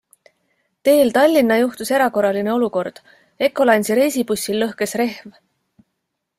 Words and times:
Teel 0.87 1.11
Tallinna 1.17 1.57
juhtus 1.59 1.87
erakorraline 1.97 2.53
olukord- 2.55 2.99
Ecolines'i 3.49 4.01
reisibussil 4.03 4.61
lõhkes 4.67 4.99
rehv. 5.03 5.41